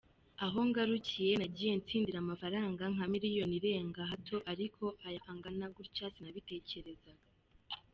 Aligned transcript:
Aho 0.45 0.59
ngarukiye 0.69 1.31
nagiye 1.41 1.73
ntsindira 1.81 2.17
amafaranga 2.21 2.83
nka 2.93 3.05
miliyoni 3.13 3.53
irenga 3.59 4.01
hato 4.11 4.37
ariko 4.51 4.83
aya 5.07 5.21
angana 5.31 5.65
gutya 5.77 6.05
sinabitekerezaga. 6.13 7.23